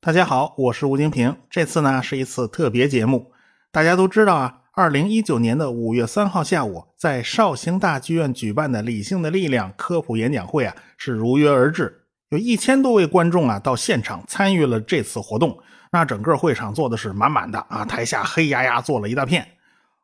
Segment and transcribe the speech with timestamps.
[0.00, 1.36] 大家好，我是吴京平。
[1.50, 3.32] 这次呢是一次特别节目。
[3.72, 15.58] 大家都知道啊，二零一九年的五月三号下午，在绍兴大剧院举办的“理性的力量”科普演讲会啊，是如约而至，有一千多位观众啊到现场参与了这次活动。
[15.90, 19.46] 那整个会场坐的是满满的啊，台下黑压压坐了一大片。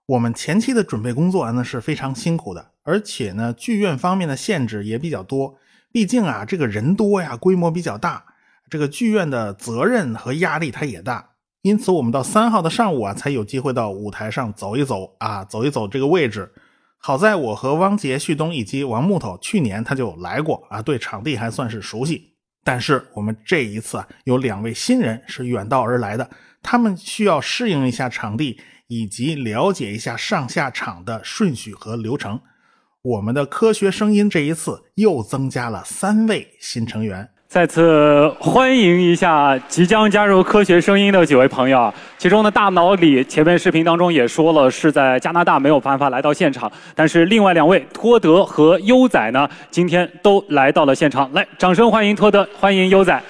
[0.06, 5.56] 我们前期的准备工作呢是非常辛苦的，而且呢剧院方面的限制也比较多，
[5.92, 8.24] 毕竟啊这个人多呀，规模比较大。
[8.68, 11.30] 这个剧院的责任和压力它也大，
[11.60, 16.50] 因此我们到三号的上午啊，才有机会到舞台上走一走啊，走一走这个位置。
[16.96, 22.32] 好在我和汪杰、旭东以及王木头去年他就来过啊，对场地还算是熟悉。
[22.64, 26.30] 但是我们这一次啊，有两位新人是远道而来的，
[26.62, 32.40] 他们需要适应一下场地，以及了解一下上下场的顺序和流程。
[33.02, 37.28] 我们的科学声音这一次又增加了三位新成员。
[37.48, 53.20] 再次欢迎一下即将加入科学声音的几位朋友，其中的大脑里前面视频当中也说了是在加拿大没有办法来到现场，但是另外两位托德和优仔呢，今天都来到了现场，来，掌声欢迎托德，欢迎优仔。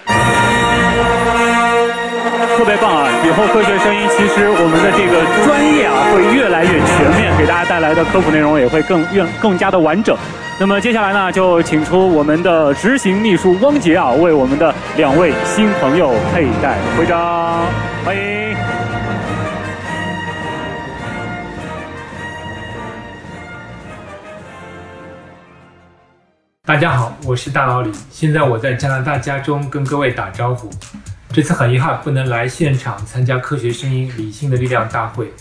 [2.47, 3.09] 特别棒啊！
[3.25, 10.17] 以后科学声音其实我们的这个专业啊会越来越全面，给大家带来的科普内容也会更越更加的完整。
[10.59, 17.65] 那么接下来呢，就请出我们的执行秘书汪杰啊，为我们的两位新朋友佩戴徽章，
[18.05, 18.56] 欢迎。
[26.65, 30.71] 大家好，我是大老李，现在我在加拿大家中跟各位打招呼。
[31.33, 35.33] 这次很遗憾不能来现场参加科学声音理性的力量大会，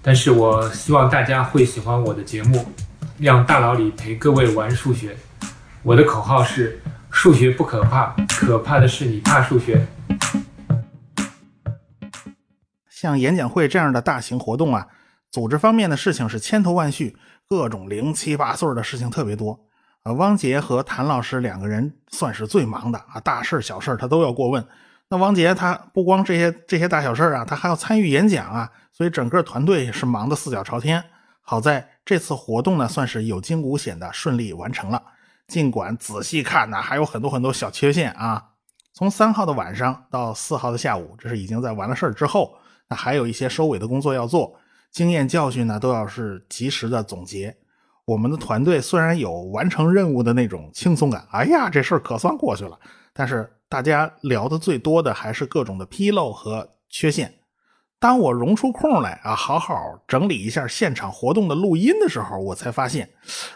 [0.00, 2.66] 但是我希望大家会喜欢我的节目。
[3.18, 5.14] 让大老李陪各位玩数学。
[5.82, 9.86] 我的口号是：数学不可怕，可怕的是你怕数学。
[12.88, 14.86] 像演讲会这样的大型活动啊，
[15.30, 17.14] 组织方面的事情是千头万绪，
[17.46, 19.60] 各种零七八碎的事情特别多。
[20.04, 24.66] 呃，汪杰和谭老师两个人算是最忙的啊，大事小事他都要过问。
[25.08, 31.02] 那王杰他不光这些这些大小事啊，他还要参与演讲啊，所以整个团队是忙得四脚朝天。
[31.40, 35.00] 好在这次活动呢，算是有惊无险的顺利完成了。
[35.46, 38.44] 尽管仔细看呢，还有很多很多小缺陷啊。
[38.92, 42.56] 从三号的晚上到四号的下午，这是已经在完了事儿之后，
[42.88, 44.58] 那还有一些收尾的工作要做，
[44.90, 47.56] 经验教训呢都要是及时的总结。
[48.06, 52.76] 我们的团队虽然有完成任务的那种轻松感，哎呀，这事儿可算过去了。
[53.12, 57.34] 但是大家聊的最多的还是各种的纰漏和缺陷。
[57.98, 59.74] 当我融出空来啊，好好
[60.06, 63.08] 整理一下现场活动的录音的时候，我才发现，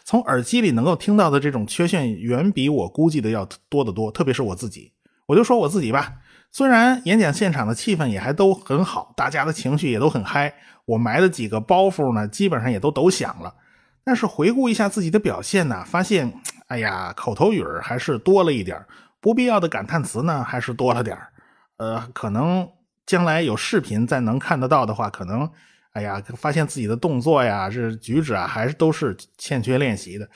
[0.02, 4.10] 从耳机里能够听到的这种缺陷远比我估计的要多得多。
[4.10, 4.92] 特别是我自己，
[5.26, 6.14] 我就说我自己吧，
[6.50, 10.52] 虽然演讲现场的气氛也还都很好，大家的情绪也都很嗨，
[10.86, 13.54] 我埋的几个包袱呢，基本上也都抖响了。
[14.02, 16.32] 但是回顾一下自己的表现呢，发现，
[16.68, 18.82] 哎呀，口头语还是多了一点，
[19.20, 21.32] 不必要的感叹词呢还是多了点儿
[21.76, 22.68] 呃，可能。
[23.06, 25.50] 将来有视频再能看得到的话，可能，
[25.94, 30.28] 哎呀，发现自己的动作呀、这举止啊，还是都是欠缺练习的，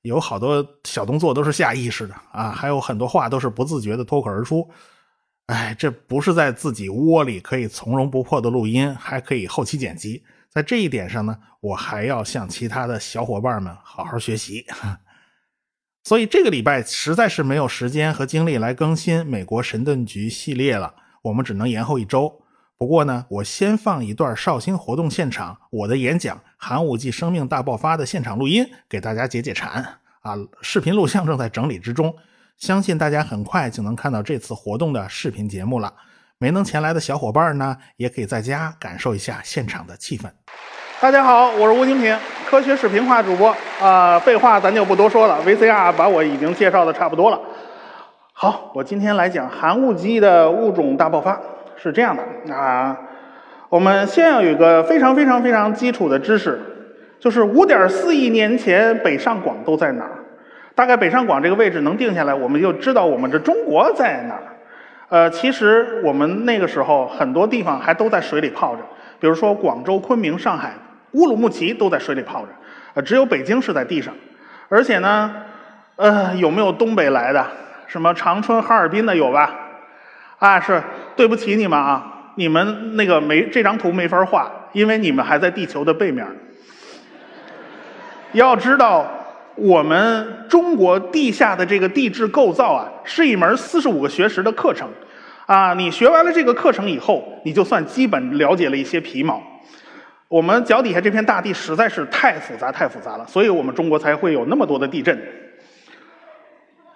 [0.00, 4.66] 有好多小动作都是下意识的啊，还有很多话都是不自觉的脱口而出。
[5.48, 10.24] 哎，这不是在自己窝里可以从容不迫的录音，还可以后期剪辑。
[10.48, 14.64] 在这一点上呢，我还要向其他的小伙伴们好好学习。
[16.04, 20.94] 所以这个礼拜实在是没有时间和精力来更新美国神盾局系列了。
[21.22, 22.40] 我们只能延后一周。
[22.76, 30.34] 不过呢，我先放一段绍兴活动现场我的演讲《寒武纪生命大爆发》的现场录音，给大家解解馋啊！
[30.60, 32.12] 视频录像正在整理之中，
[32.58, 35.94] 相信大家很快就能看到这次活动的视频节目了。
[36.38, 40.28] 没能前来的小伙伴呢，也可以在家感受一下现场的气氛。
[41.02, 43.52] 大家好，我是吴金平，科学视频化主播
[43.82, 44.16] 啊。
[44.20, 47.40] 废话咱就不多说了，VCR 把我已经介绍的差不多了。
[48.32, 51.40] 好，我今天来讲寒武纪的物种大爆发
[51.74, 52.96] 是这样的啊。
[53.68, 56.60] 我们先要有一个非常非常非常基础的知识，
[57.18, 60.12] 就是五点四亿年前北上广都在哪儿？
[60.76, 64.42] 大概北上广这个位置能定下来，我们就知道我们这中国在哪儿。
[65.08, 68.82] 呃，其实我们那个时候很多地方还都在水里泡着，
[69.18, 70.70] 比如说广州、昆明、上海、
[71.12, 72.48] 乌鲁木齐都在水里泡着，
[72.94, 74.14] 呃，只有北京是在地上。
[74.68, 75.34] 而且呢，
[75.96, 77.46] 呃，有没有东北来的？
[77.86, 79.54] 什么长春、哈尔滨的有吧？
[80.38, 80.82] 啊，是
[81.14, 86.26] 对不起你们啊，你们那个没这张图没法画，因为你们还在地球的背面。
[88.32, 89.06] 要知道，
[89.56, 94.88] 我们中国地下的这个地质构造啊，是一门四十五个学时的课程，
[95.44, 99.42] 啊，你学完了这个课程以后，你就算基本了解了一些皮毛。
[100.32, 105.20] 我们脚底下这片大地实在是太复杂、太复杂了，所以我们中国才会有那么多的地震。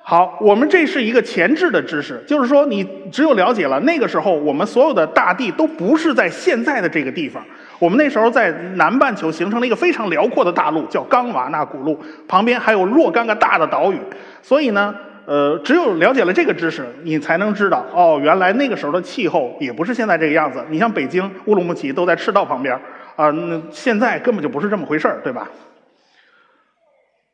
[0.03, 7.45] 好，我们这是一个前置的知识，就是说你只有了解了那个时候，我们所有的大地都不是在现在的这个地方。
[7.79, 13.99] 我们那时候在南半球形成了一个非常辽阔的大陆，叫冈瓦纳古陆，旁边还有若干个大的岛屿。
[14.41, 14.95] 所以呢，
[15.27, 20.65] 呃，只有了解了这个知识，你才能知道哦，原来那个时候的气候也不是现在这个样子。
[20.71, 22.81] 你像北京乌鲁木齐都在赤道旁边
[23.17, 25.49] 啊，那现在根本就不是这么回事儿，对吧？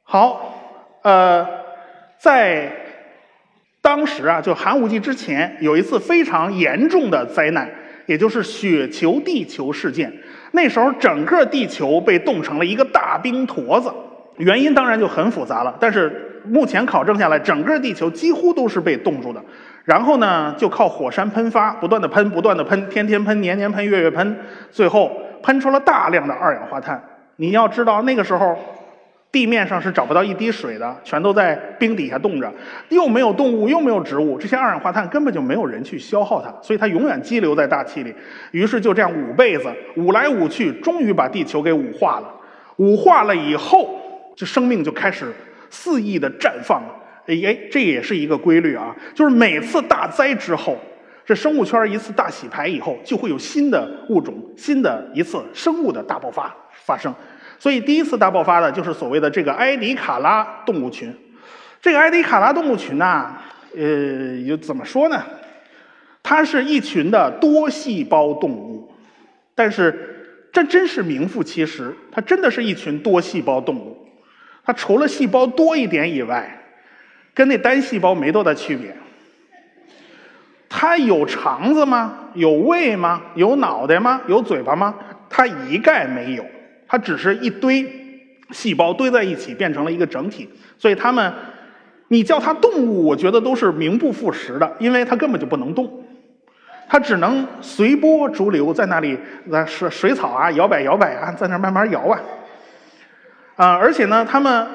[0.03, 1.63] 好，呃。
[2.23, 2.71] 在
[3.81, 7.69] 当时啊，就寒武纪之前，有一次非常严重的灾难，
[8.07, 10.13] 也就是雪球地球事件。
[10.53, 13.93] 那时候，整个地球被冻成了一个大冰坨子。
[14.37, 19.43] 原因当然就很复杂了，但是目前考证下来，整个地球几乎都是被冻住的。
[19.85, 24.39] 然后呢，就靠火山喷发，不断的喷，不断的喷，天天喷，年年喷，月月喷，
[24.71, 25.11] 最后
[25.43, 27.03] 喷出了大量的二氧化碳。
[27.37, 28.57] 你要知道，那个时候。
[29.33, 32.53] 地面上是找不到一滴水的，全都在冰底下冻着，
[32.91, 38.15] 又没有动物，又没有植物，这些二氧化碳根本就没有人去消耗它，所以它永远积留在大气里。
[38.51, 42.29] 于是就这样捂被子，捂来捂去，终于把地球给捂化了。
[42.77, 43.99] 捂化了以后，
[44.37, 45.33] 这生命就开始
[45.71, 46.83] 肆意的绽放。
[47.27, 50.77] 哎哎，这也是一个规律啊，就是每次大灾之后，
[51.25, 57.15] 这生物圈一次大洗牌以后，就会有新的物种，新的一次生物的大爆发发生。
[57.59, 61.15] 所以，第一次大爆发的就是所谓的这个埃迪卡拉动物群。
[61.81, 63.37] 这个埃迪卡拉动物群呢，
[63.77, 63.83] 呃，
[64.45, 65.23] 又怎么说呢？
[66.25, 68.93] 它是一群的多细胞动物，
[69.55, 73.97] 但是这真是名副其实，它真的是一群多细胞动物。
[74.65, 76.63] 它除了细胞多一点以外，
[77.35, 78.95] 跟那单细胞没多大区别。
[80.83, 82.13] 它有肠子吗？
[82.35, 83.23] 有胃吗？
[83.37, 84.21] 有脑袋吗？
[84.27, 84.93] 有嘴巴吗？
[85.31, 86.45] 它一概没有。
[86.89, 87.89] 它只是一堆
[88.51, 90.51] 细胞堆在一起，变成了一个整体。
[90.77, 91.33] 所以它们，
[92.09, 95.89] 你叫它动物，我觉得都是名不副实的，因为它根本就不能动，
[96.89, 102.21] 它只能随波逐流，在那里那水水草啊摇摆摇摆啊，在那慢慢摇啊。
[103.55, 104.67] 啊，而且呢，它们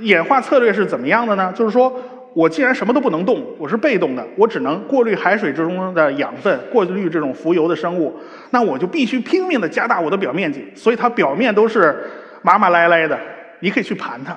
[0.00, 1.52] 演化策略是怎么样的呢？
[1.54, 1.96] 就是说。
[2.34, 8.12] 我既然什么都不能动，我是被动的，我只能过滤海水之中的养分，过滤这种浮游的生物，
[8.50, 11.96] 那我就必须拼命的加大我的表面积，所以它表面都是
[12.42, 13.16] 麻麻赖赖的，
[13.60, 14.36] 你可以去盘它，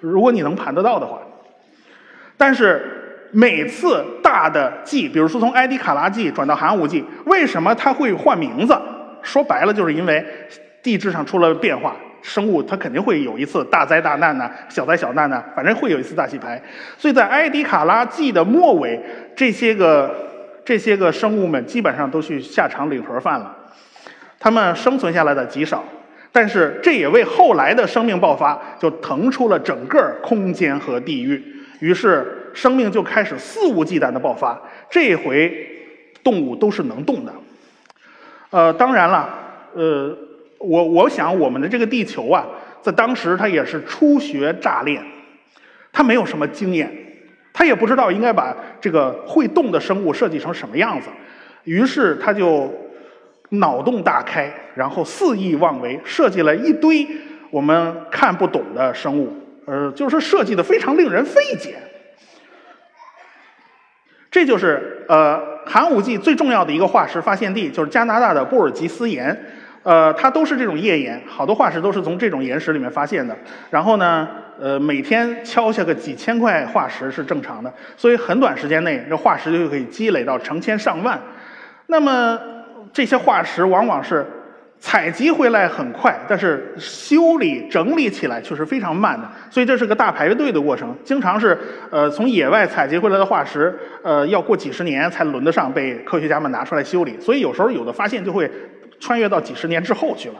[0.00, 1.18] 如果你能盘得到的话。
[2.38, 8.74] 但是每次大的纪，比如说从埃迪卡拉纪转到寒武纪，为什么它会换名字？
[9.22, 10.24] 说白了，就是因为
[10.82, 11.94] 地质上出了变化。
[12.24, 16.60] 生物它肯定会有一次大灾大难呢，小灾小难呢，反正会有一次大洗牌。
[16.96, 18.98] 所以在埃迪卡拉纪的末尾，
[19.36, 20.10] 这些个
[20.64, 23.54] 这些个生物们基本上都去下场领盒饭了，
[24.40, 25.84] 他们生存下来的极少。
[26.32, 31.44] 但是这也为后来的生命爆发就腾出了整个空间和地域，
[31.80, 34.58] 于是生命就开始肆无忌惮的爆发。
[34.88, 35.54] 这回
[36.22, 37.32] 动物都是能动的。
[38.48, 39.28] 呃，当然了，
[39.74, 40.16] 呃。
[40.64, 42.46] 我我想我们的这个地球啊，
[42.80, 45.02] 在当时它也是初学乍练，
[45.92, 46.90] 它没有什么经验，
[47.52, 51.08] 它也不知道应该把这个会动的生物设计成什么样子，
[51.64, 52.72] 于是他就
[53.50, 57.06] 脑洞大开，然后肆意妄为，设计了一堆
[57.50, 59.32] 我们看不懂的生物，
[59.66, 61.76] 呃，就是设计的非常令人费解。
[64.30, 69.38] 这就是呃寒武纪最重要的一个化石发现地，就是加拿大的布尔吉斯岩。
[69.84, 73.36] 呃，它都是这种页岩，好多化石都是从这种岩石里面发现的。
[73.70, 74.26] 然后呢，
[74.58, 81.20] 呃，每天敲下个几千块化石是正常的，所以很短时间内，这化石就可以积累到成千上万。
[81.86, 82.38] 那么
[82.94, 84.24] 这些化石往往是
[84.78, 90.96] 采集回来很快，但是修理整理起来却是非常慢的，所以这是个大排队的过程。
[91.04, 91.58] 经常是
[91.90, 97.20] 呃从野外采集回来的化石，呃要过几十年才轮得上被科学家们拿出来修理。
[97.20, 98.50] 所以有时候有的发现就会。
[99.00, 100.36] 穿越到几十年之后去了，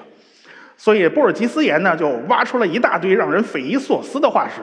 [0.76, 4.62] 所以布尔吉斯岩呢就挖出了一大堆让人匪夷所思的化石。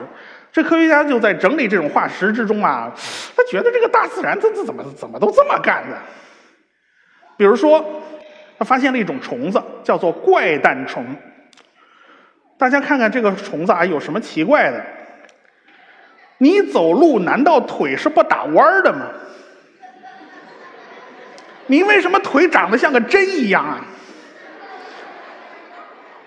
[0.52, 2.92] 这科学家就在整理这种化石之中啊，
[3.36, 5.96] 他觉得这个大自然它这怎么怎么都这么干的？
[7.38, 7.82] 比如说，
[8.58, 11.04] 他发现了一种虫子，叫做怪诞虫。
[12.58, 14.84] 大家看看这个虫子啊，有什么奇怪的？
[16.38, 19.08] 你走路难道腿是不打弯的吗？
[21.72, 23.80] 你为什么腿长得像个针一样啊？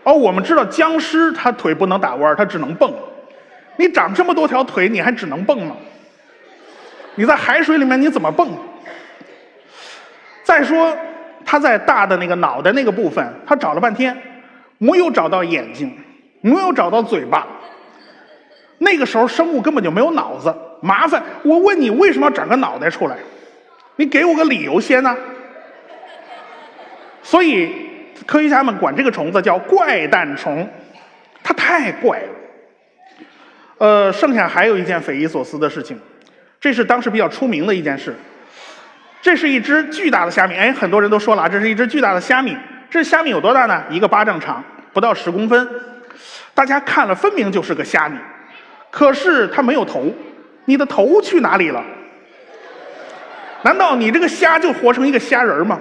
[0.01, 2.91] 哦，我们知道僵尸他腿不能打弯，他只能蹦。
[3.77, 5.75] 你长这么多条腿，你还只能蹦吗？
[7.13, 8.57] 你在海水里面你怎么蹦？
[10.43, 10.97] 再说，
[11.45, 14.19] 他在大的那个脑袋那个部分，他找了半天，
[14.79, 15.95] 没有找到眼睛，
[16.41, 17.45] 没有找到嘴巴。
[18.79, 23.15] 那个时候生物根本就没有脑子，麻烦我问你为什么要长个脑袋出来？
[23.95, 25.15] 你给我个理由先呢。
[27.25, 27.73] 所以
[28.27, 30.69] 科学家们管这个虫子叫怪诞虫，
[31.43, 32.29] 它太怪了。
[33.79, 35.99] 呃，剩下还有一件匪夷所思的事情，
[36.61, 38.15] 这是当时比较出名的一件事。
[39.23, 42.55] 这是一只巨大的虾米，哎，很多人都说了，这是一只巨大的虾米。
[42.91, 43.83] 这虾米有多大呢？
[43.89, 44.63] 一个巴掌长，
[44.93, 45.67] 不到十公分。
[46.53, 48.19] 大家看了，分明就是个虾米。
[48.91, 50.13] 可是它没有头，
[50.65, 51.83] 你的头去哪里了？
[53.63, 55.79] 难道你这个虾就活成一个虾仁吗？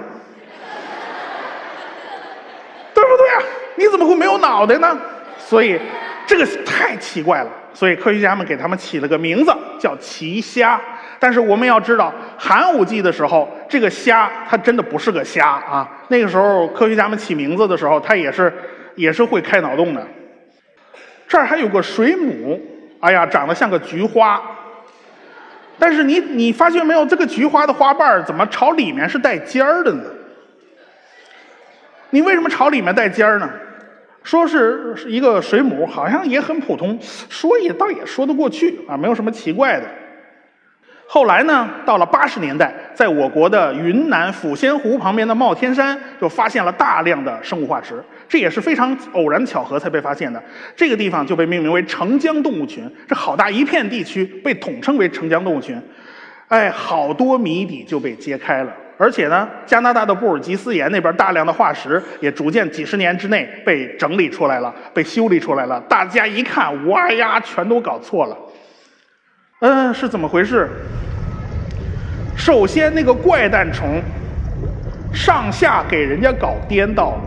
[2.93, 3.43] 对不对啊？
[3.75, 4.97] 你怎么会没有脑袋呢？
[5.37, 5.79] 所以
[6.25, 7.49] 这个太奇怪了。
[7.73, 10.79] 所以科学家们给他们起了个名字叫奇虾。
[11.19, 15.89] 但是我们要知道，寒武纪的时候，这个虾它真的不是个虾啊。
[16.07, 18.53] 那个时候科学家们起名字的时候，它也是
[18.95, 20.05] 也是会开脑洞的。
[21.27, 22.61] 这儿还有个水母，
[23.01, 24.41] 哎呀，长得像个菊花。
[25.77, 30.03] 但是你你发现没有，这个菊花的花瓣怎么朝里面是带尖儿的呢？
[32.11, 33.49] 你为什么朝里面带尖儿呢？
[34.25, 36.97] 说是一个水母，好像也很普通，
[37.29, 39.85] 说也倒也说得过去啊，没有什么奇怪的。
[41.07, 50.41] 后来呢，到了八十年代，在我国的云南抚仙湖旁边的帽天山，就发现了大量的生物化石，这也是非常偶然巧合才被发现的。
[50.75, 55.79] 这个地方就被命名为澄江动物群，这好大一片地区被统称为澄江动物群。
[56.47, 58.75] 哎，好多谜底就被揭开了。
[58.97, 65.79] 而且呢，加拿大的布尔吉斯岩那边大量的化石也逐渐几十年之内被整理出来了，被修理出来了。
[65.89, 68.37] 大家一看，哇呀，全都搞错了。
[69.59, 70.69] 嗯，是怎么回事？
[72.37, 74.01] 首先，那个怪诞虫
[75.13, 77.21] 上下给人家搞颠倒了。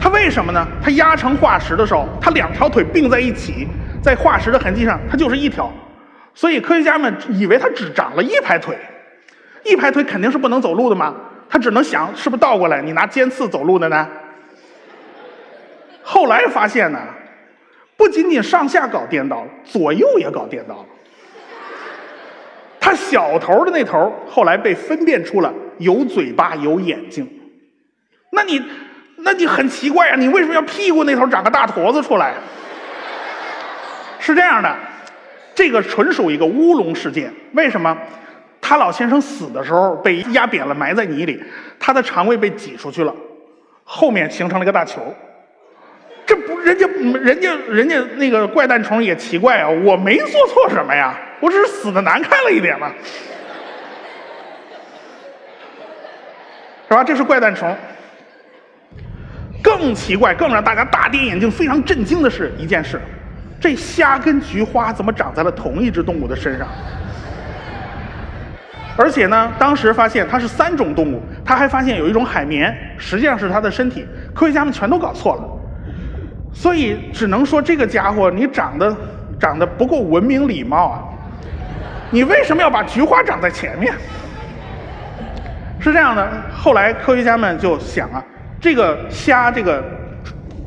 [0.00, 0.66] 它为什么呢？
[0.82, 3.66] 它压成化石的时候，它两条腿并在一起，
[4.02, 5.72] 在化石的痕迹上，它就是一条。
[6.34, 8.76] 所以科学家们以为它只长了一排腿。
[9.64, 11.14] 一排腿肯定是不能走路的嘛，
[11.48, 14.08] 他只能想是不是倒过来，你拿尖刺走路的呢？
[16.02, 16.98] 后来发现呢，
[17.96, 20.86] 不仅仅上下搞颠倒了，左右也搞颠倒了。
[22.80, 27.28] 他小头的那头后来被分辨出了有嘴巴有眼睛，
[28.30, 28.64] 那你
[29.16, 32.32] 那你很奇怪啊，你为什么要屁股那头长个大坨子出来？
[34.18, 34.74] 是这样的，
[35.54, 37.96] 这个纯属一个乌龙事件，为什么？
[38.68, 41.42] 他老先生死的时候被压扁了，埋在泥里，
[41.80, 43.14] 他的肠胃被挤出去了，
[43.82, 45.00] 后面形成了一个大球。
[46.26, 46.86] 这不，人家
[47.18, 52.92] 人家人家那个怪诞虫也奇怪啊，我没做错什么呀，我只是死的难看了一点嘛，
[56.88, 57.02] 是吧？
[57.02, 57.74] 这是怪诞虫。
[59.62, 63.00] 更奇怪、更让大家大跌眼镜、非常震惊的是一件事：
[63.58, 66.68] 这虾跟菊花怎么长在了同一只动物的身上？
[68.98, 74.04] 而且呢，当时发现它是三种动物，他还发现有一种海绵，实际上是它的身体。
[74.34, 75.42] 科学家们全都搞错了，
[76.52, 78.94] 所以只能说这个家伙你长得
[79.38, 81.04] 长得不够文明礼貌啊！
[82.10, 83.94] 你为什么要把菊花长在前面？
[85.78, 88.20] 是这样的，后来科学家们就想啊，
[88.60, 89.80] 这个虾这个，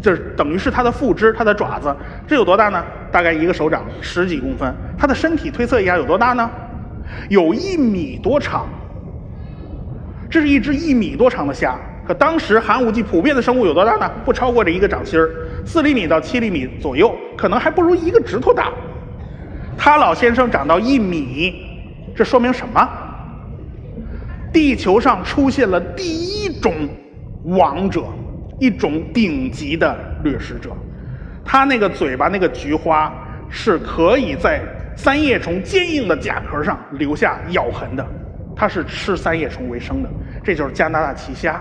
[0.02, 1.94] 就是等于是它的腹肢，它的爪子，
[2.26, 2.82] 这有多大呢？
[3.12, 4.74] 大概一个手掌，十几公分。
[4.98, 6.50] 它的身体推测一下有多大呢？
[7.30, 8.68] 有一米多长，
[10.30, 11.76] 这是一只一米多长的虾。
[12.06, 14.12] 可当时寒武纪普遍的生物有多大呢？
[14.26, 15.30] 不超过这一个掌心儿，
[15.64, 18.72] 四厘米到七厘米左右，可能还不如一个指头大。
[19.78, 21.64] 他老先生长到一米，
[22.16, 22.90] 这说明什么？
[24.52, 26.74] 地球上出现了第一种
[27.46, 28.04] 王者，
[28.60, 30.72] 一种顶级的掠食者。
[31.46, 33.14] 他那个嘴巴那个菊花
[33.48, 34.62] 是可以在。
[34.96, 38.06] 三叶虫坚硬的甲壳上留下咬痕的，
[38.56, 40.10] 它是吃三叶虫为生的，
[40.44, 41.60] 这就是加拿大奇虾。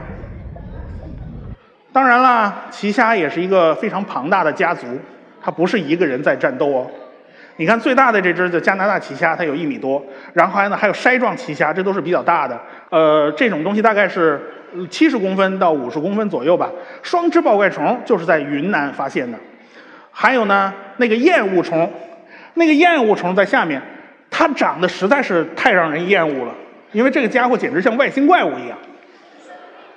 [1.93, 4.87] 当然啦，奇虾也是一个非常庞大的家族，
[5.43, 6.87] 它不是一个人在战斗哦。
[7.57, 12.61] 你看最大的这只叫加拿大奇虾，它有一米多，然后还呢还有筛状奇虾，这都是比较大的。
[12.91, 14.41] 呃，这种东西大概是
[14.91, 16.71] 七十公分到五十公分左右吧。
[17.03, 19.39] 双肢抱怪虫就是在云南发现的，
[20.11, 21.91] 还有呢那个厌恶虫。
[22.55, 23.81] 那个厌恶虫在下面，
[24.31, 26.55] 它长得实在是太让人厌恶了，
[26.93, 28.77] 因为这个家伙简直像外星怪物一样。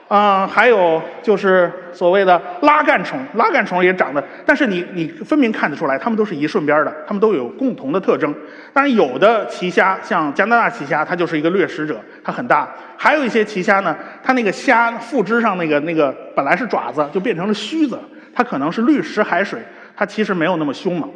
[0.10, 8.32] 啊、还有就是所谓的拉杆虫，拉杆虫也长得，但是你你分明看得出来，它们都是一顺边的，它们都有共同的特征。
[8.72, 17.98] 当然，有的奇虾，像加拿大奇虾，它就是一个掠食者，它很大；还有一些奇虾呢，它那个虾腹肢上那个那个本来是爪子，就变成了须子，
[18.36, 19.60] 它可能是滤食海水，
[19.96, 21.10] 它其实没有那么凶猛。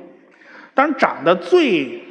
[0.78, 2.04] 当然，长得最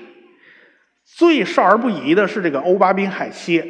[1.04, 3.64] 最少儿不宜的是这个欧巴宾海蝎，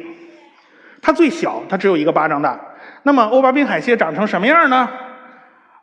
[1.03, 2.59] 它最小，它只有一个巴掌大。
[3.03, 4.89] 那么欧巴宾海蝎长成什么样呢？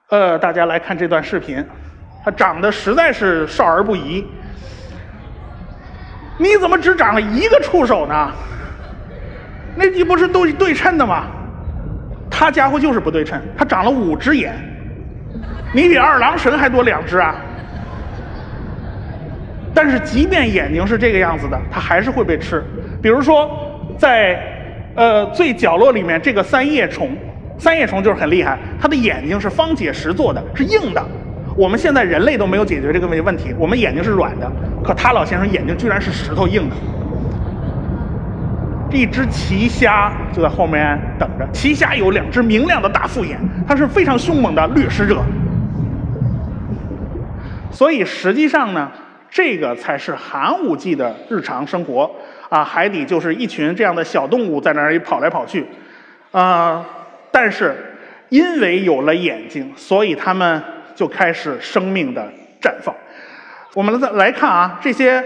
[0.08, 1.64] 呃，大家来看这段视频，
[2.24, 4.26] 它长得实在是少儿不宜。
[6.36, 8.32] 你怎么只长了一个触手呢？
[9.76, 11.26] 那你不是都对称的吗？
[12.28, 14.52] 他家伙就是不对称，他长了五只眼，
[15.72, 17.36] 你比二郎神还多两只啊！
[19.74, 22.62] 但是即便眼睛是这个样子的，它还是会被吃。
[23.02, 23.50] 比如说，
[23.98, 24.40] 在
[24.94, 27.10] 呃最角落里面这个三叶虫，
[27.58, 31.04] 三叶虫就是很厉害，它的眼睛是方解石做的，是硬的。
[31.56, 34.50] 我们现在人类都没有解决这个问问题，我们眼睛是软的，
[34.84, 36.76] 可他老先生眼睛居然是石头硬的。
[38.92, 45.20] 一只奇虾就在后面等着，奇虾有两只明亮的大复眼，它是非常凶猛的掠食者。
[47.72, 48.88] 所以实际上呢，
[49.34, 52.08] 这个才是寒武纪的日常生活
[52.48, 55.66] 啊，海底就是一群这样的小动物在那里跑来跑去，
[56.30, 56.86] 啊，
[57.32, 57.74] 但是
[58.28, 60.62] 因为有了眼睛，所以它们
[60.94, 62.22] 就开始生命的
[62.62, 62.94] 绽放。
[63.74, 65.20] 我们再来看啊，这些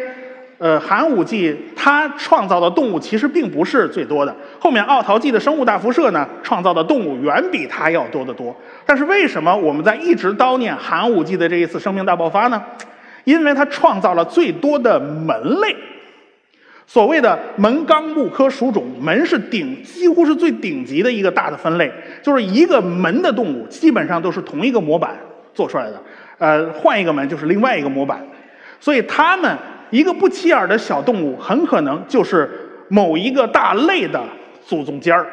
[0.56, 8.56] 呃寒武纪它创造的动物其实并不是最多的，后面奥陶纪的生物大辐射呢创造的动物远比它要多得多。
[8.86, 12.64] 但是为什么我们在一直叨念寒武纪的这一次生命大爆发呢？
[13.28, 15.76] 因为它创造了最多的门类。
[16.86, 21.92] 所谓的门纲目科属种，门是顶几乎是最顶级的一个大的分类，
[22.22, 25.14] 就是一个门的动物基本上都是同一个模板
[25.52, 26.02] 做出来的，
[26.38, 28.26] 呃，换一个门就是另外一个模板，
[28.80, 29.54] 所以它们
[29.90, 32.48] 一个不起眼的小动物，很可能就是
[32.88, 34.18] 某一个大类的
[34.64, 35.26] 祖宗尖儿。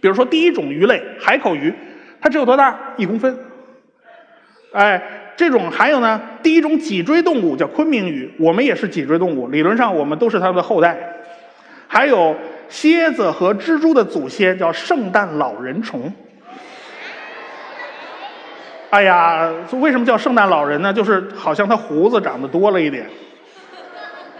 [0.00, 1.72] 比如说第一种鱼类海口鱼，
[2.20, 2.76] 它只有多大？
[2.96, 3.38] 一公分。
[4.72, 5.00] 哎，
[5.36, 10.96] 这种还有呢，第一种脊椎动物叫昆明鱼，我们也是脊椎动物，理论上我们都是它的后代。
[11.88, 12.34] 还有
[12.68, 16.12] 蝎子和蜘蛛的祖先叫圣诞老人虫。
[18.90, 20.92] 哎呀，为什么叫圣诞老人呢？
[20.92, 23.06] 就是好像他胡子长得多了一点，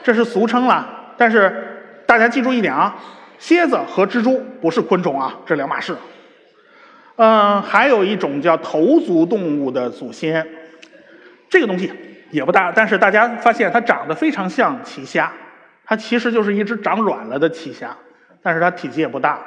[0.02, 0.88] 这是俗称啦。
[1.16, 1.52] 但是
[2.06, 2.94] 大家记住一点啊，
[3.38, 5.96] 蝎子和蜘蛛不是昆虫啊，这两码事。
[7.16, 10.46] 嗯，还有一种叫头足动物的祖先，
[11.54, 11.88] 这个东西
[12.32, 15.32] 也不大，但是大家发现它长得非常像奇虾，
[15.84, 17.96] 它其实就是一只长软了的奇虾，
[18.42, 19.38] 但是它体积也不大。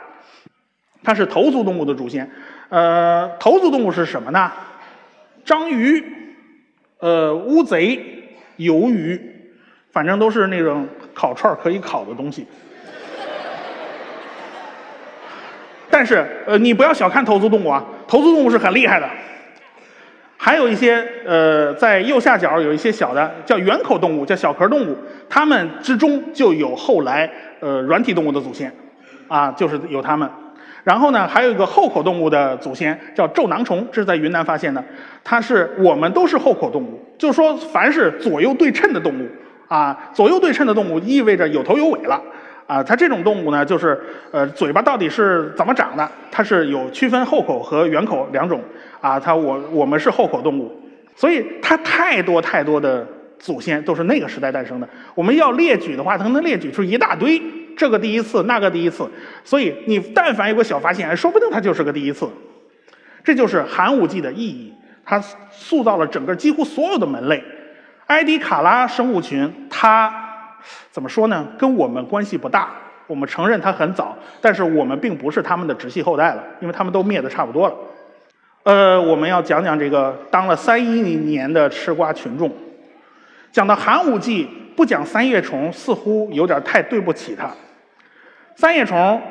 [1.04, 2.32] 它是头足动物的祖先。
[2.70, 4.50] 呃，头足动物是什么呢？
[5.44, 6.02] 章鱼、
[7.00, 8.00] 呃乌贼、
[8.58, 9.52] 鱿鱼，
[9.92, 12.48] 反正都是那种烤串可以烤的东西。
[15.92, 19.10] 但是，呃，你不要小看头足动物啊，头足动物是很厉害的。
[20.48, 24.96] 还有一些，呃，在右下角有一些小的叫圆口动物，叫小壳动物，
[25.28, 27.30] 它们之中就有后来
[27.60, 28.74] 呃软体动物的祖先，
[29.28, 30.30] 啊，就是有它们。
[30.86, 34.82] 然后呢，还有一个后口动物的祖先叫皱囊虫，这是在云南发现的。
[35.22, 39.28] 它是我们都是后口动物，就说凡是左右对称的动物
[39.68, 42.22] 啊，左右对称的动物意味着有头有尾了。
[42.68, 43.98] 啊，它这种动物呢，就是
[44.30, 46.12] 呃，嘴巴到底是怎么长的？
[46.30, 48.62] 它是有区分后口和圆口两种
[49.00, 49.18] 啊。
[49.18, 50.70] 它我我们是后口动物，
[51.16, 53.08] 所以它太多太多的
[53.40, 54.90] 祖先都是那个时代诞生的。
[55.16, 57.42] 我们要列举的话，它能列举出一大堆，
[57.78, 59.10] 这个第一次，那个第一次。
[59.46, 62.30] 所以你但凡有个小发现，说不定它就是个第一次。
[63.24, 64.74] 这就是寒武纪的意义，
[65.06, 65.18] 它
[65.50, 67.42] 塑造了整个几乎所有的门类。
[68.08, 70.26] 埃迪卡拉生物群，它。
[70.92, 71.48] 怎么说呢？
[71.58, 72.70] 跟我们关系不大。
[73.08, 77.74] 我们承认它很早，但是我们并不是他们的直系后代了，因为他们都灭的差不多了。
[78.64, 82.52] 呃，我们要讲讲这个当了三一年的吃瓜群众。
[83.50, 87.50] 讲到寒武纪，不讲三叶虫似乎有点太对不起它。
[88.58, 89.22] 三叶虫，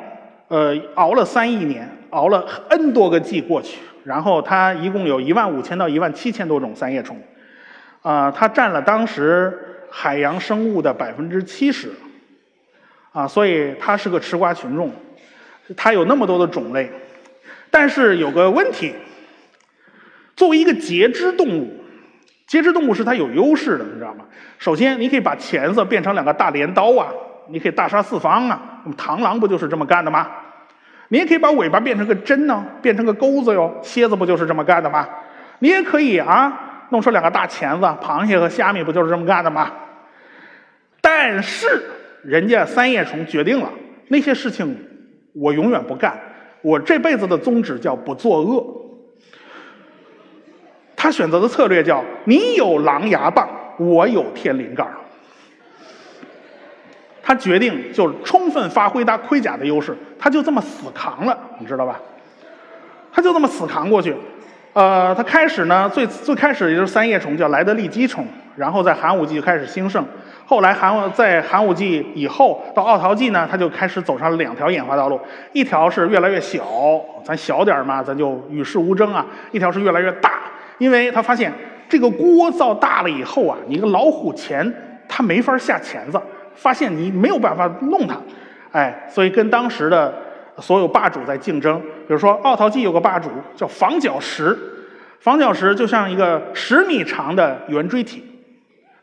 [0.47, 7.15] 呃，熬了三亿年，熬了 N 多个纪过去，然后它一共有一万五千到一万七千多种三叶虫，
[8.01, 9.55] 啊，它占了当时。
[9.89, 11.91] 海洋生物的百分之七十，
[13.11, 14.91] 啊，所以它是个吃瓜群众，
[15.75, 16.91] 它有那么多的种类，
[17.71, 18.93] 但是有个问题，
[20.35, 21.83] 作为一个节肢动物，
[22.45, 24.25] 节肢动物是它有优势的，你知道吗？
[24.57, 27.07] 首先，你可以把钳子变成两个大镰刀啊，
[27.49, 30.29] 你可以大杀四方啊，螳螂不就是这么干的吗？
[31.09, 33.79] 你也可以把尾巴变成个针呢，变成个钩子哟。
[33.81, 35.07] 蝎子不就是这么干的吗？
[35.59, 39.71] 你也可以啊，弄出两个大钳子，螃蟹和虾米不就是这么干的吗？
[41.01, 41.83] 但是
[42.23, 43.69] 人家三叶虫决定了，
[44.07, 44.77] 那些事情
[45.33, 46.19] 我永远不干，
[46.61, 48.75] 我这辈子的宗旨叫不作恶。
[50.95, 53.47] 他选择的策略叫“你有狼牙棒，
[53.77, 54.97] 我有天灵盖儿”。
[57.21, 61.99] 他决定就充分发挥他盔甲的优势，他就这么死扛了，你知道吧？
[63.11, 64.15] 他就这么死扛过去。
[64.77, 68.23] 呃，他开始呢，最最开始也就是三叶虫叫莱德利基虫，
[68.55, 70.05] 然后在寒武纪就开始兴盛。
[70.45, 75.19] 后来寒在寒武纪以后到奥陶纪呢，他就开始走上了两条演化道路，
[75.51, 76.63] 一条是越来越小，
[77.23, 80.33] 咱小点嘛，咱就与世无争啊；一条是越来越大，
[80.77, 81.51] 因为他发现
[81.89, 84.71] 这个锅造大了以后啊，你个老虎钳
[85.09, 86.21] 它没法下钳子。
[86.53, 88.15] 发现你没有办法弄它，
[88.71, 90.13] 哎，所以跟当时的
[90.59, 91.79] 所有霸主在竞争。
[91.79, 94.57] 比如说奥陶纪有个霸主叫房角石，
[95.19, 98.23] 房角石就像一个十米长的圆锥体，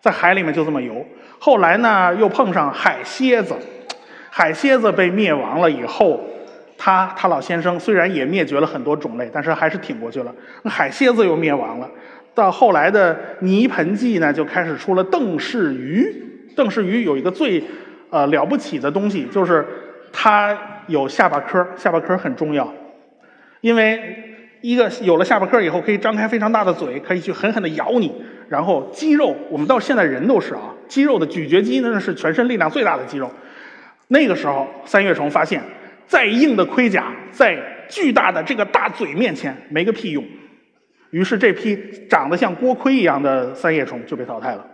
[0.00, 1.04] 在海里面就这么游。
[1.38, 3.54] 后来呢，又碰上海蝎子，
[4.30, 6.20] 海蝎子被灭亡了以后，
[6.78, 10.34] 他他老先生虽然也灭绝了很多种类，但是还是挺过去了。
[10.62, 11.90] 那海蝎子又灭亡了，
[12.34, 16.22] 到后来的泥盆纪呢，就开始出了邓氏鱼。
[16.56, 17.62] 邓氏鱼有一个最，
[18.10, 19.66] 呃了不起的东西，就是
[20.12, 20.56] 它
[20.86, 22.72] 有下巴颏下巴颏很重要，
[23.60, 24.00] 因为
[24.60, 28.12] 一个有了下巴颏以后，可以张开非常大的嘴，可以去狠狠地咬你。
[28.48, 33.30] 然后肌肉，我们到现在人都是啊，肌肉的咀嚼肌那是全身力量最大的肌肉。
[34.08, 35.62] 那个时候，三叶虫发现，
[36.06, 40.22] 再硬的盔甲，在巨大的这个大嘴面前没个屁用。
[41.10, 41.76] 于是这批
[42.08, 44.66] 长得像锅盔一样的三叶虫就被淘汰了。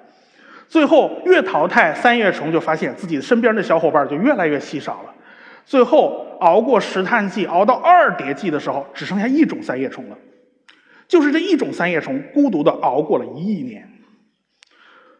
[0.67, 5.15] 最后越淘汰三叶虫，就发现自己身边的小伙伴就越来越稀少了。
[5.65, 10.17] 最后熬过石炭纪，熬到二叠纪的时候，只剩下一种三叶虫了。
[11.07, 13.89] 就是这一种三叶虫，孤独的熬过了一亿年。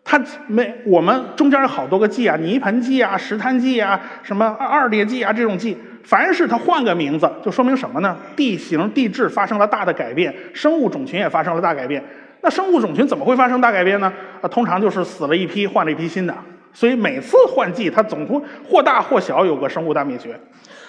[0.05, 8.17] 它没我们中间有好多个纪啊，泥盆纪啊、石炭纪啊、什么二叠纪啊这种纪，凡是它换个名字，就说明什么呢？
[8.35, 12.03] 地形地质发生了大的改变，生物种群也发生了大改变。
[12.41, 14.13] 那生物种群怎么会发生大改变呢？
[14.41, 16.35] 啊，通常就是死了一批，换了一批新的。
[16.73, 20.39] 所以每次换季，它总会或大或小有个生物大灭绝。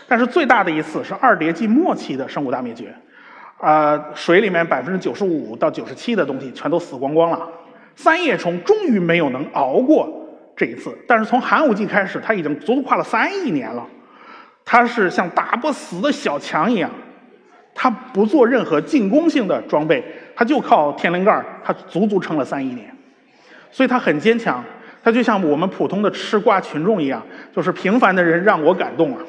[0.07, 2.93] 但是最大的一次是二叠纪末期的生物大灭绝，
[3.57, 7.49] 啊，水里面百分之九十五到九十七的东西全都死光光了。
[7.95, 10.09] 三叶虫终于没有能熬过
[10.55, 13.87] 这一次，但是从寒武纪开始，它已经足足跨了三亿年了。
[14.65, 16.91] 它是像打不死的小强一样，
[17.73, 20.03] 它不做任何进攻性的装备。
[20.35, 22.93] 它就靠天灵盖它足足撑了三亿年，
[23.71, 24.63] 所以它很坚强。
[25.03, 29.23] 他就像我们普通的吃瓜群众一样，就是平凡的人让我感动啊。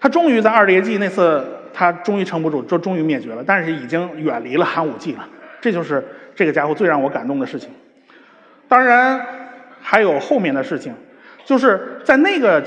[0.00, 1.44] 他终于在二叠纪那次，
[1.74, 3.42] 他终于撑不住，就终于灭绝了。
[3.44, 5.28] 但是已经远离了寒武纪了，
[5.60, 7.68] 这就是这个家伙最让我感动的事情。
[8.68, 9.20] 当然
[9.80, 10.94] 还有后面的事情，
[11.44, 12.62] 就是在那个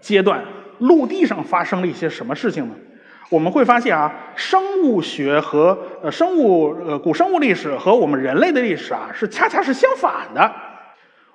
[0.00, 0.42] 阶段，
[0.78, 2.74] 陆地上发生了一些什么事情呢？
[3.30, 10.52] 我们会发现啊，生物学和呃生物呃古生物历史和我们人类的历史啊是恰恰是相反的。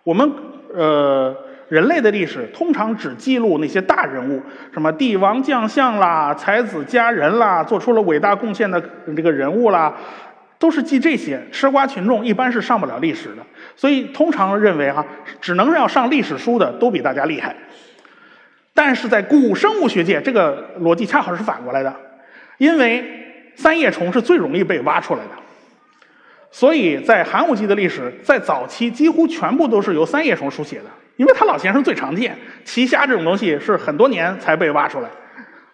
[0.04, 0.30] 我们
[0.74, 1.34] 呃
[1.70, 4.42] 人类的历史通常只记录那些大人物，
[4.74, 8.80] 什么帝王将相啦、才子佳人啦、做出了伟大贡献的
[9.16, 9.96] 这个人物啦，
[10.60, 11.42] 都是记这些。
[11.50, 13.38] 吃瓜群众一般是上不了历史的，
[13.74, 15.04] 所以通常认为哈，
[15.40, 17.56] 只能要上历史书的都比大家厉害。
[18.76, 21.96] 但是在古生物学界，这个逻辑恰好是反过来的，
[22.58, 23.04] 因为
[23.56, 25.30] 三叶虫是最容易被挖出来的，
[26.52, 30.86] 所以在寒武纪的历史，在早期几乎全部都是由三叶虫书写的，
[31.16, 35.10] 因为它老先生最常见，奇虾这种东西是很多年才被挖出来，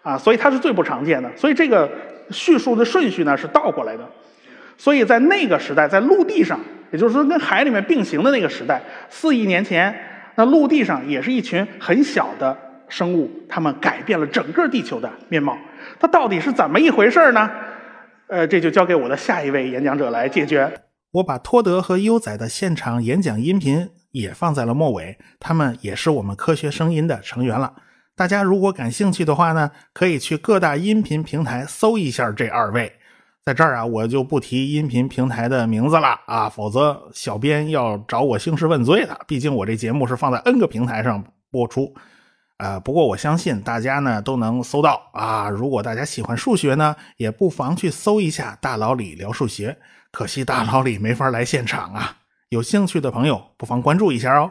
[0.02, 1.90] 啊，所以它是最不常见的，所以这个
[2.30, 4.08] 叙述的顺序呢是倒过来的，
[4.78, 6.60] 所以在那个时代，在陆地上，
[6.92, 9.92] 也就是说跟海里面并行的那个时代，四亿年前，
[10.36, 12.56] 那陆地上也是一群很小的。
[12.92, 15.56] 生物，它们改变了整个地球的面貌。
[15.98, 17.50] 它到底是怎么一回事呢？
[18.28, 20.70] 呃，这就交给我的下一位演讲者来解决。
[21.12, 27.72] 我把托德和优仔的现场演讲音频也放在了末尾，他们也是我们科学声音的成员了。
[28.14, 32.92] 大家如果感兴趣的话呢，可以去各大音频平台搜一下这二位。
[33.44, 39.18] 在这儿啊，我就不提音频平台的名字了啊，否则小编要找我兴师问罪的。
[39.26, 41.92] 毕竟我这节目是放在 N 个平台上播出。
[42.62, 45.48] 呃，不过我相信大家呢都能搜到啊。
[45.50, 49.76] 如果大家喜欢数学呢，也不妨去搜一下大老李聊数学。
[50.12, 52.18] 可惜大老李没法来现场啊。
[52.50, 54.48] 有兴趣的朋友不妨关注一下哦。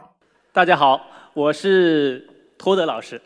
[0.52, 1.00] 大家好，
[1.32, 3.18] 我是托德老师。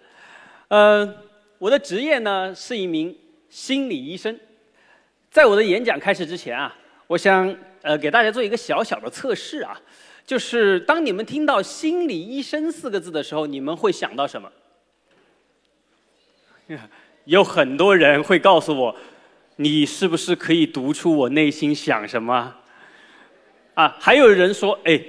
[0.68, 1.16] 呃，
[1.58, 3.12] 我的职业呢是一名
[3.50, 4.38] 心理医生。
[5.32, 6.72] 在我的演讲开始之前啊，
[7.08, 9.76] 我想呃给大家做一个小小的测试啊，
[10.24, 14.48] 就是当你们听到“心理医生”四个字的时候，你们会想到什么？
[17.26, 18.94] 有很多人会告诉我，
[19.56, 22.54] 你是不是可以读出我内心想什么？
[23.74, 25.00] 啊，还有人说，哎，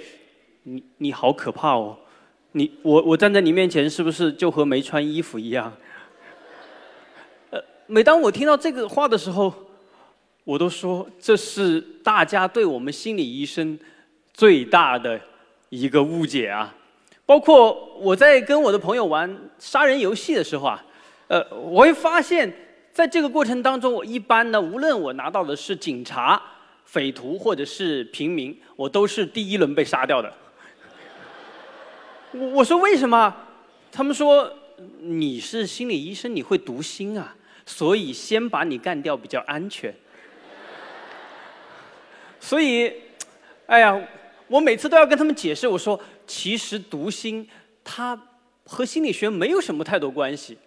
[0.63, 1.97] 你你好可怕哦，
[2.51, 5.71] 你我我站在你面前是不是就和没穿衣服一样？
[7.49, 9.53] 呃，每当我听到这个话的时候，
[10.43, 13.77] 我都说这是大家对我们心理医生
[14.33, 15.19] 最大的
[15.69, 16.75] 一个误解啊！
[17.25, 20.83] 包括我在跟我的朋友玩杀人游戏的时候啊。
[21.27, 22.51] 呃，我会发现，
[22.91, 26.41] 在这个过程当中，我一般呢，无论我拿到的是警察、
[26.85, 30.33] 匪徒或者是平民，我都是第一轮被杀掉的。
[32.31, 33.35] 我我说为什么？
[33.91, 34.51] 他们说
[34.99, 37.35] 你是心理医生，你会读心啊，
[37.65, 39.93] 所以先把你干掉比较安全。
[42.39, 42.93] 所以，
[43.65, 43.99] 哎呀，
[44.47, 47.47] 我每次都要跟他们解释，我说其实读心
[47.83, 48.17] 它
[48.65, 50.57] 和心理学没有什么太多关系。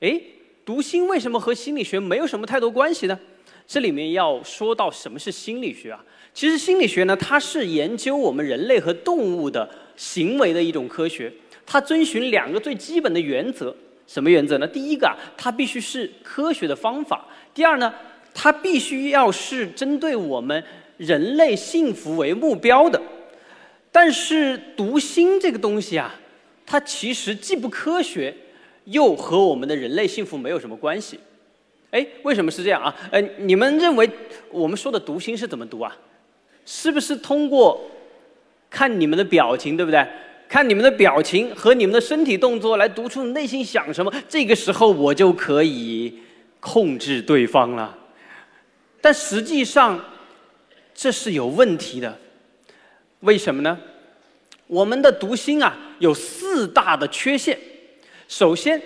[0.00, 0.18] 哎，
[0.64, 3.18] 读心为什么和心理学没有什么太多关系呢？
[3.66, 6.02] 这里面要说到什么是心理学啊？
[6.32, 11.30] 其实心理学呢，它是研究我们人类和动物的行为的一种科学。
[11.66, 14.66] 它遵循两个最基本的原则，什么原则呢？
[14.66, 17.18] 第一个啊，它必须是科学的方法；
[17.52, 17.94] 第二呢，
[18.32, 20.64] 它必须要是针对我们
[20.96, 23.00] 人类幸福为目标的。
[23.92, 26.18] 但是读心这个东西啊，
[26.64, 28.34] 它其实既不科学。
[28.90, 31.18] 又和我们的人类幸福没有什么关系，
[31.90, 32.94] 哎，为什么是这样啊？
[33.10, 34.08] 呃，你们认为
[34.50, 35.96] 我们说的读心是怎么读啊？
[36.66, 37.80] 是不是通过
[38.68, 40.06] 看你们的表情，对不对？
[40.48, 44.12] 看你们的表情和你们的身体动作来读出内心想什么？
[44.28, 46.18] 这个时候我就可以
[46.58, 47.96] 控制对方了。
[49.00, 50.04] 但实际上
[50.92, 52.18] 这是有问题的，
[53.20, 53.78] 为什么呢？
[54.66, 57.56] 我们的读心啊有四大的缺陷。
[58.30, 58.80] 首先，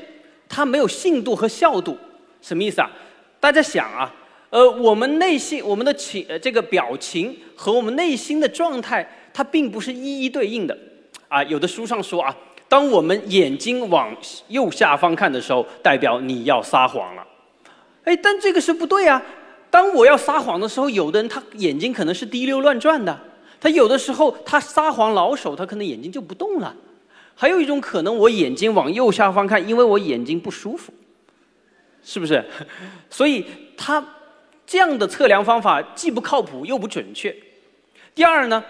[0.48, 1.94] 它没有信度和效度，
[2.40, 2.90] 什么意思啊？
[3.38, 4.10] 大家想啊，
[4.48, 10.76] 呃，我们内心我们的情呃这个表情和我们内心的状态，它并不是一一对应的，
[11.28, 12.34] 啊，有的书上说啊，
[12.70, 14.16] 当我们眼睛往
[14.48, 17.22] 右下方看的时候，代表你要撒谎了，
[18.04, 19.22] 哎，但这个是不对啊。
[19.70, 23.20] 当我要撒谎的时候，有的人他眼睛可能是滴溜乱转的，
[23.60, 26.74] 他有的时候他撒谎老手，他可能眼睛就不动了。
[27.34, 30.92] 还有一种可能，我眼睛往右下方看，因为我眼睛不舒服，
[32.02, 32.44] 是不是？
[33.10, 33.44] 所以
[33.76, 34.04] 他
[34.66, 37.34] 这样的测量方法既不靠谱又不准确。
[38.14, 38.62] 第二呢，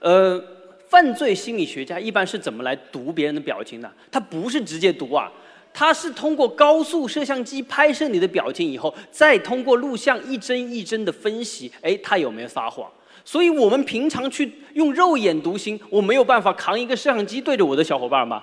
[0.00, 0.42] 呃，
[0.88, 3.90] 犯罪心理学家一般是怎么来读别人的表情的？
[4.10, 5.30] 他不是直接读啊，
[5.72, 12.90] 他是通过高速摄像机拍摄你的表情以后，再通过录像一帧一帧的分析，哎，他有没有撒谎？
[13.30, 18.42] 所以我们平常去用肉眼读心，我没有办法扛一个摄像机对着我的小伙伴吧？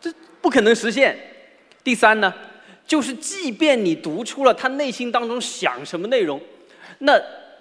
[0.00, 1.16] 这不可能实现。
[1.84, 2.34] 第三呢，
[2.84, 6.40] 就是即便你读出了他内心当中想什么内容，
[6.98, 7.16] 那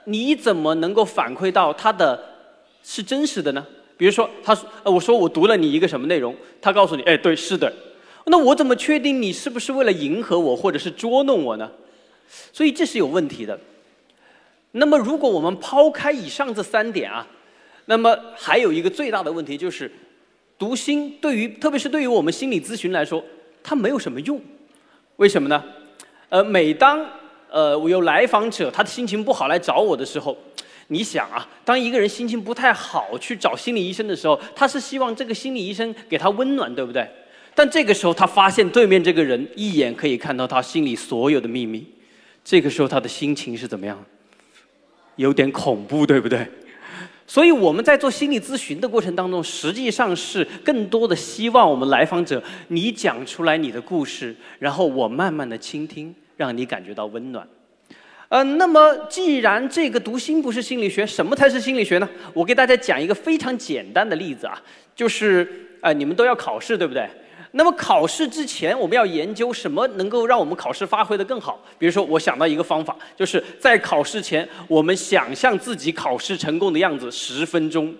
[0.05, 2.19] 你怎么能够反馈到他的
[2.83, 3.63] 是真实的呢？
[3.95, 7.71] 比如说，他说：“呃，我说我读了你一个什么内容？”他告诉你：“哎，对，是的。”
[8.25, 11.69] 那我怎么确定你是不是为了迎合我，或者是捉弄我呢？
[12.51, 13.59] 所以这是有问题的。
[14.73, 17.27] 那么，如果我们抛开以上这三点啊，
[17.85, 19.91] 那么还有一个最大的问题就是，
[20.57, 23.23] 读心对于特别是对于我们心理咨询来说，
[23.61, 24.39] 它没有什么用。
[25.17, 25.63] 为什么呢？
[26.29, 27.05] 呃，每当
[27.49, 30.37] 呃我有来访者他的心情不好来找我的时候，
[30.87, 37.05] 你想啊，当一个人心情不太好去找心理医生的时候，他是希望这个心理医生给他温暖，对不对？
[37.53, 41.85] 但这个时候他发现对面这个人一眼可以看到他心里所有的秘密，
[42.45, 44.01] 这个时候他的心情是怎么样？
[45.15, 46.47] 有点恐怖，对不对？
[47.27, 57.47] 所以我们在做心理咨询的过程当中，实际上是更多的希望我们来访者你讲出来你的故事，然后我慢慢的倾听，让你感觉到温暖。
[58.27, 62.09] 呃，那么既然这个读心不是心理学，什么才是心理学呢？
[62.33, 64.61] 我给大家讲一个非常简单的例子啊，
[64.95, 65.47] 就是
[65.81, 67.07] 呃，你们都要考试，对不对？
[67.53, 71.59] 那么考试之前，我们要研究什么能够让我们考试发挥的更好？
[71.77, 77.93] 比如说，我想到一个方法，就是在考试前，我们想象自己考试成功的样子十分钟。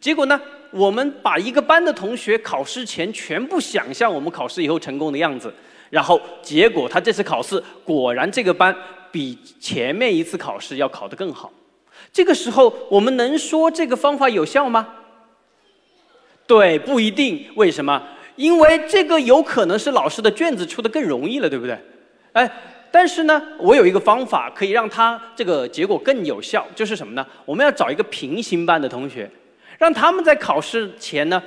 [0.00, 5.52] 结果呢，我们把一个班的同学考试前全部想象我们考试以后成功的样子，
[5.90, 8.72] 然后结果他这次考试果然这个班
[9.10, 11.52] 比前面一次考试要考得更好。
[12.12, 14.86] 这个时候，我们能说这个方法有效吗？
[16.46, 17.46] 对，不一定。
[17.56, 18.00] 为什么？
[18.42, 21.78] 因为这个有可能是老师的卷子出的更容易了，对不对？
[22.32, 22.50] 哎，
[22.90, 27.24] 但是呢，我有一个方法可以让他这个结果更有效，就是什么呢？
[27.44, 29.30] 我们要找一个平行班的同学，
[29.78, 31.40] 让他们在考试前呢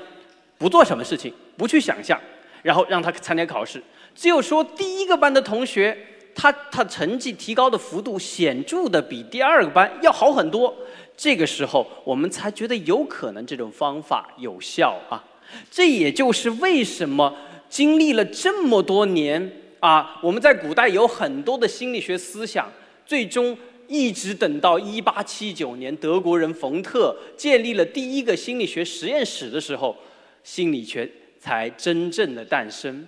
[0.58, 2.18] 不做什么事情，不去想象，
[2.64, 3.84] 然后让他参加考试。
[4.16, 5.98] 只有说第一个班的同学，
[6.34, 10.74] 他他成绩提高的幅度显著的比第二个班要好很多，
[11.18, 15.22] 这个时候我们才觉得有可能这种方法有效啊。
[15.70, 17.36] 这也就是为什么
[17.70, 22.72] 经历了这么多年啊，我们在古代有很多的心理学思想，
[23.06, 29.96] 最终一直等到一八七九年德国人冯特建立了第一个心理学实验室的时候，
[30.44, 33.06] 心理学才真正的诞生。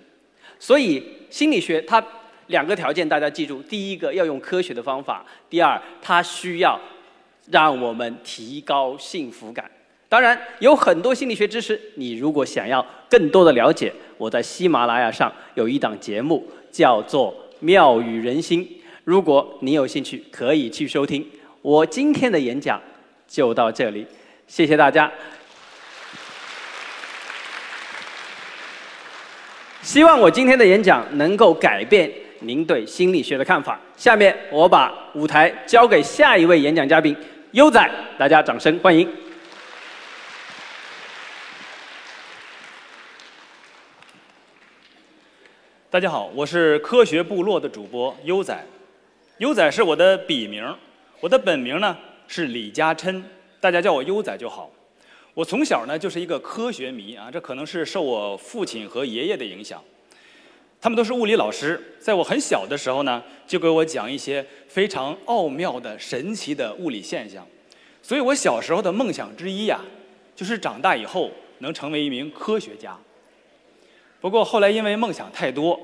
[0.60, 2.04] 所以心理学它
[2.48, 6.80] 两个条件大家记住：第一个要用科学的方法；第二，它需要
[7.50, 9.68] 让我们提高幸福感。
[10.08, 16.42] 当然，有很多心理学知识，你如果想要更多的了解，我在喜马拉雅上有一档节目
[16.72, 18.64] 叫做《妙语人心》，
[19.04, 21.26] 如果你有兴趣，可以去收听。
[21.60, 22.80] 我今天的演讲
[23.26, 24.06] 就到这里，
[24.46, 25.12] 谢谢大家。
[29.82, 33.78] 希望我今天的演讲能够改变您对心理学的看法。
[33.94, 37.14] 下面我把舞台交给下一位演讲嘉宾
[37.52, 39.06] 优仔，大家掌声欢迎。
[45.90, 48.62] 大家好，我是科学部落的主播优仔。
[49.38, 50.62] 优仔是我的笔名，
[51.18, 51.96] 我的本名呢
[52.26, 53.24] 是李嘉琛，
[53.58, 54.70] 大家叫我优仔就好。
[55.32, 59.82] 我从小呢就是一个科学迷啊，这可能是受我父亲和爷爷的影响。
[60.78, 67.46] 他们都是物理老师，在我很小的时候呢，就给我讲一些非常奥妙的、神奇的物理现象。
[68.02, 69.80] 所以我小时候的梦想之一呀，
[70.36, 72.94] 就是长大以后能成为一名科学家。
[74.20, 75.80] 不过后来因为梦想太多，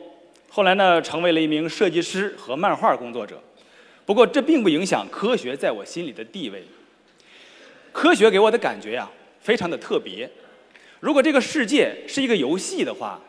[0.48, 3.40] 后来呢成为了一名设计师和漫画工作者。
[4.04, 6.64] 不过这并不影响科学在我心里的地位。
[7.92, 9.08] 科学给我的感觉呀，
[9.40, 10.28] 非常的特别。
[10.98, 13.20] 如果这个世界是一个游戏的话，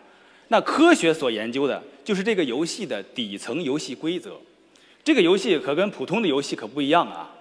[0.48, 4.40] 那科学所研究的就是这个游戏的底层游戏规则。
[5.04, 7.32] 这个游戏可跟普通的游戏可不一样啊。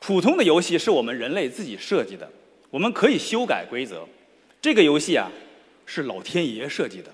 [0.00, 2.30] 普通的游戏是我们人类自己设计的，
[2.68, 4.06] 我们可以修改规则。
[4.60, 5.30] 这个游戏啊。
[5.92, 7.10] 是老天爷设计的，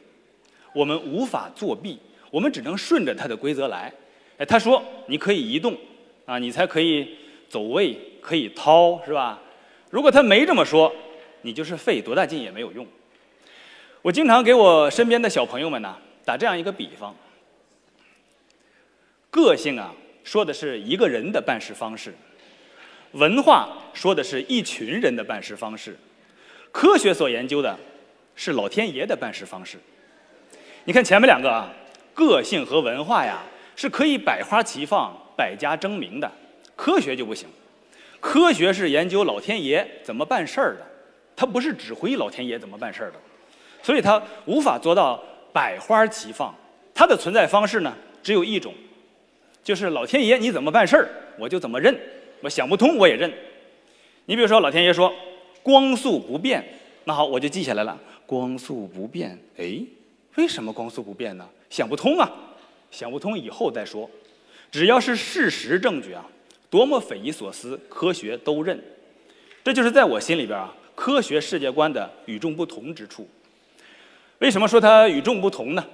[0.75, 1.99] 我们无法作弊，
[2.31, 3.91] 我们只能顺着他的规则来。
[4.37, 5.75] 哎，他说你可以移动，
[6.27, 7.17] 啊，你才可以
[7.49, 9.41] 走位，可以掏，是吧？
[9.89, 10.95] 如果他没这么说，
[11.41, 12.87] 你就是费多大劲也没有用。
[14.03, 17.17] 我经常给我身边的小朋友们呢打这样一个比方：
[19.31, 22.11] 个性啊，说的是一个人的办事方式；
[23.12, 25.93] 文化说的是一群人的办事方式；
[26.71, 27.75] 科学所研究的。
[28.37, 29.77] 是老天爷的办事方式。
[30.85, 31.68] 你看前面两个啊，
[32.14, 33.42] 个性和文化呀，
[33.75, 36.31] 是可以百花齐放、百家争鸣的。
[36.77, 37.49] 科学就不行，
[38.20, 40.87] 科学是研究老天爷怎么办事儿的，
[41.35, 43.16] 它不是指挥老天爷怎么办事儿的，
[43.83, 45.20] 所以它无法做到
[45.53, 46.55] 百花齐放。
[46.94, 48.75] 它的存在方式呢，只有一种，
[49.64, 51.99] 就是老天爷你怎么办事儿，我就怎么认。
[52.42, 53.33] 我想不通我也认。
[54.27, 55.12] 你比如说，老天爷说
[55.62, 56.62] 光速不变，
[57.05, 57.99] 那好，我就记下来了。
[58.27, 59.81] 光速不变，哎，
[60.35, 61.49] 为什么光速不变呢？
[61.71, 62.31] 想不通啊！
[62.91, 64.09] 想不通以后再说。
[64.71, 66.27] 只要是事实证据啊，
[66.69, 68.83] 多么匪夷所思，科学都认。
[69.62, 73.29] 这就是在我心里边啊，科学世界观的与众不同之处。
[74.39, 75.85] 为什么说它与众不同呢？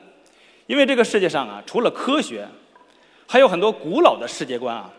[0.67, 2.49] 因为这个世界上啊，除了科学，
[3.27, 4.93] 还有很多古老的世界观啊，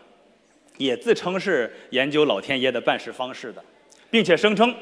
[0.78, 3.64] 也自称是研究老天爷的办事方式的，
[4.10, 4.74] 并且声称。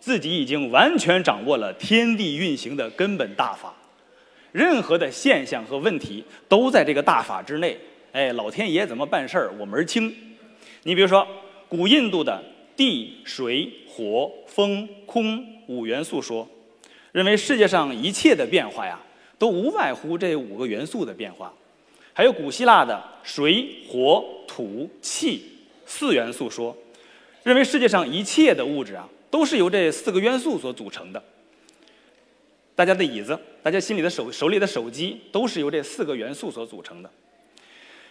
[0.00, 3.74] 自己已经完全掌握了天地运行的根本大法，
[4.50, 7.76] 任何的现象和问题都在这个大法之内。
[8.12, 10.12] 哎，老天爷怎么办事儿，我门儿清。
[10.84, 11.26] 你比如说，
[11.68, 12.42] 古印度的
[12.74, 16.48] 地、水、火、风、空五元素说，
[17.12, 18.98] 认为世界上一切的变化呀，
[19.38, 21.52] 都无外乎这五个元素的变化。
[22.14, 25.44] 还有古希腊的水、火、土、气
[25.84, 26.76] 四元素说，
[27.42, 29.06] 认为世界上一切的物质啊。
[29.30, 31.22] 都是由这四个元素所组成的。
[32.74, 37.10] 大家的椅子，大家心里的手手里的手机，都是由这四个元素所组成的。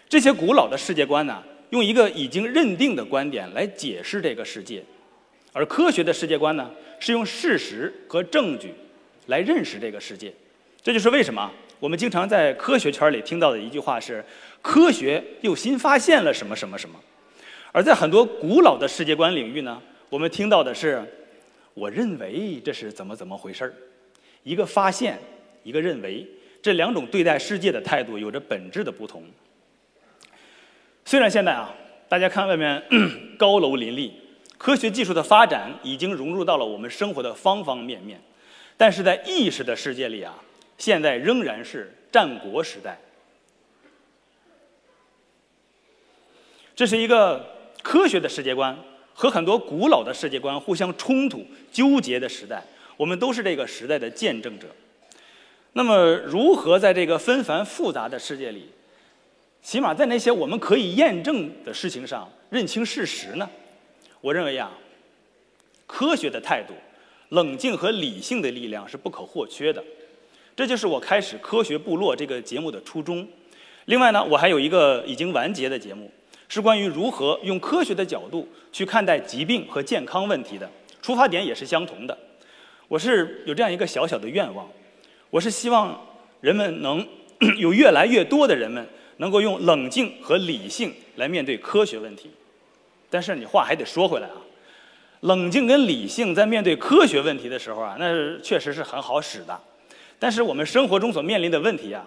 [0.07, 4.83] 这些古老的世界观呢，用一个已经认定的观点来解释这个世界，
[5.53, 8.73] 而科学的世界观呢，是用事实和证据
[9.27, 10.33] 来认识这个世界。
[10.81, 14.23] 这就是为什么我们经常在科学圈里听到的一句话是
[14.61, 16.99] ：“科学又新发现了什么什么什么。”
[17.71, 19.81] 而在很多古老的世界观领域呢？
[20.09, 21.03] 我们听到的是，
[21.75, 23.73] 我认为这是怎么怎么回事儿，
[24.43, 25.19] 一个发现，
[25.63, 26.27] 一个认为，
[26.61, 29.23] 这两种对待世界的态度有着本质的不同。
[31.05, 31.73] 虽然现在啊，
[32.07, 32.83] 大家看外面
[33.37, 34.13] 高楼林立，
[34.57, 38.19] 科学技术的发展已经融入到了我们生活的方方面面，
[38.75, 40.33] 但是在意识的世界里啊，
[40.79, 42.99] 现在仍然是战国时代。
[46.75, 47.45] 这是一个
[47.83, 48.77] 科学的世界观
[49.19, 52.63] 和很多古老的世界观互相冲突、纠结的时代，
[52.95, 54.67] 我们都是这个时代的见证者。
[55.73, 58.69] 那么，如何在这个纷繁复杂的世界里，
[59.61, 63.49] 起码在那些我们可以验证的事情上认清事实呢？
[64.21, 64.71] 我认为呀，
[65.85, 66.73] 科学的态度、
[67.35, 69.83] 冷静和理性的力量是不可或缺的。
[70.55, 73.27] 这就是我开始《科学部落》这个节目的初衷。
[73.83, 76.09] 另外呢，我还有一个已经完结的节目。
[76.49, 80.69] 是关于如何用科学的角度去看待疾病和健康问题的，
[81.01, 82.17] 出发点也是相同的。
[82.87, 84.67] 我是有这样一个小小的愿望，
[85.29, 85.97] 我是希望
[86.41, 87.07] 人们能
[87.59, 88.83] 有越来越多的人们
[89.17, 92.31] 能够用冷静和理性来面对科学问题。
[93.11, 94.41] 但是你话还得说回来啊，
[95.21, 99.59] 冷静跟理性在面对科学问题的时候啊，那确实是很好使的。
[100.17, 102.03] 但是我们生活中所面临的问题啊，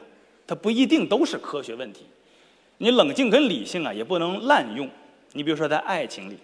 [0.46, 2.06] 它不一定都是科学问题。
[2.82, 4.90] 你冷静跟理性啊，也不能滥用。
[5.34, 6.36] 你比如说，在爱情里，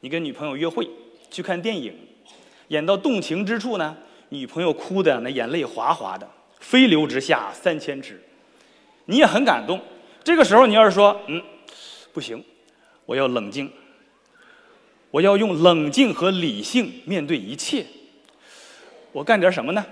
[0.00, 0.90] 你跟女朋友约会
[1.30, 1.94] 去看电影，
[2.66, 3.96] 演到动情之处呢，
[4.30, 6.28] 女朋友哭的那眼泪哗哗的，
[6.58, 8.20] 飞流直下三千尺，
[9.04, 9.80] 你也很感动。
[10.24, 11.40] 这个时候，你要是说，嗯，
[12.12, 12.42] 不行，
[13.04, 13.70] 我要冷静，
[15.12, 17.86] 我要用冷静和理性面对一切。
[19.12, 19.86] 我干点什么呢？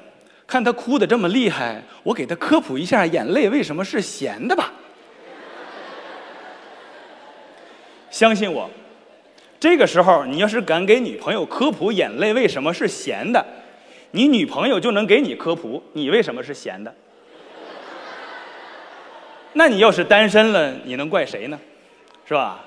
[0.48, 4.72] 看他哭的这么厉害，我给他科普一下，眼泪为什么是咸的吧。
[8.14, 8.70] 相信我，
[9.58, 13.44] 这个时候你要是敢给女朋友科普眼泪为什么是咸的，
[14.12, 16.94] 你女朋友就能给你科普你为什么是咸的。
[19.54, 21.58] 那你要是单身了，你能怪谁呢？
[22.24, 22.64] 是吧？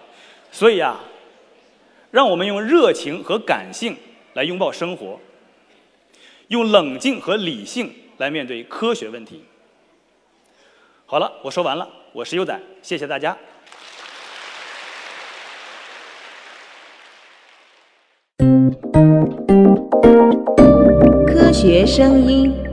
[0.51, 0.99] 所以啊，
[2.11, 3.95] 让我们用热情和感性
[4.33, 5.17] 来拥抱生活，
[6.49, 9.45] 用冷静和理性来面对科学问题。
[11.05, 13.37] 好了，我说完了，我是优仔，谢谢大家。
[21.27, 22.66] 科学声音。